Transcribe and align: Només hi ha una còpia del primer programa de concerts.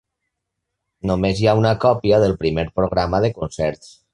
Només 1.09 1.41
hi 1.41 1.45
ha 1.51 1.55
una 1.61 1.75
còpia 1.85 2.21
del 2.27 2.35
primer 2.45 2.67
programa 2.81 3.25
de 3.27 3.35
concerts. 3.41 3.97